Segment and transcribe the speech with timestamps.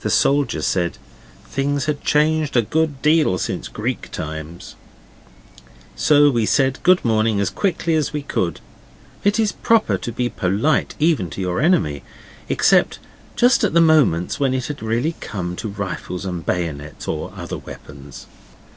[0.00, 0.98] The soldier said
[1.46, 4.74] things had changed a good deal since Greek times.
[5.94, 8.58] So we said good morning as quickly as we could:
[9.22, 12.02] it is proper to be polite even to your enemy,
[12.48, 12.98] except
[13.36, 17.58] just at the moments when it has really come to rifles and bayonets or other
[17.58, 18.26] weapons.